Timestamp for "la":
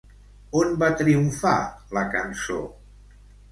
1.99-2.05